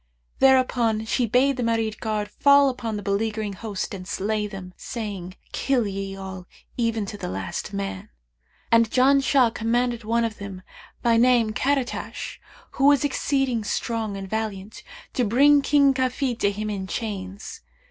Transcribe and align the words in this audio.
There 0.39 0.57
upon 0.57 1.05
she 1.05 1.27
bade 1.27 1.57
the 1.57 1.63
Marid 1.63 1.99
guard 1.99 2.27
fall 2.27 2.69
upon 2.69 2.97
the 2.97 3.03
beleaguering 3.03 3.53
host 3.53 3.93
and 3.93 4.07
slay 4.07 4.47
them, 4.47 4.73
saying, 4.75 5.35
'Kill 5.51 5.85
ye 5.85 6.15
all, 6.15 6.47
even 6.75 7.05
to 7.05 7.19
the 7.19 7.27
last 7.27 7.71
man;' 7.71 8.09
and 8.71 8.89
Janshah 8.89 9.51
commanded 9.53 10.03
one 10.03 10.25
of 10.25 10.39
them, 10.39 10.63
by 11.03 11.17
name 11.17 11.53
Karαtash,[FN#565] 11.53 12.37
who 12.71 12.85
was 12.87 13.03
exceeding 13.03 13.63
strong 13.63 14.17
and 14.17 14.27
valiant, 14.27 14.81
to 15.13 15.23
bring 15.23 15.61
King 15.61 15.93
Kafid 15.93 16.39
to 16.39 16.49
him 16.49 16.71
in 16.71 16.87
chains. 16.87 17.61